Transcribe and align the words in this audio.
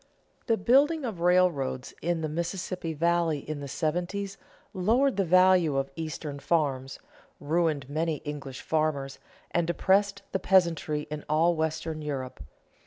The 0.47 0.57
building 0.57 1.05
of 1.05 1.19
railroads 1.19 1.93
in 2.01 2.21
the 2.21 2.27
Mississippi 2.27 2.95
valley 2.95 3.37
in 3.47 3.59
the 3.59 3.67
seventies 3.67 4.35
lowered 4.73 5.15
the 5.15 5.23
value 5.23 5.77
of 5.77 5.91
Eastern 5.95 6.39
farms, 6.39 6.97
ruined 7.39 7.87
many 7.87 8.15
English 8.25 8.61
farmers, 8.63 9.19
and 9.51 9.67
depressed 9.67 10.23
the 10.31 10.39
peasantry 10.39 11.05
in 11.11 11.23
all 11.29 11.55
western 11.55 12.01
Europe. 12.01 12.39